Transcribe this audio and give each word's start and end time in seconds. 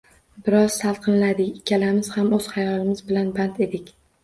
Biroz 0.45 0.77
salqinladik. 0.83 1.51
Ikkalamiz 1.61 2.11
ham 2.17 2.33
oʻz 2.41 2.49
xayolimiz 2.57 3.07
bilan 3.13 3.33
band 3.39 3.65
edik. 3.71 3.97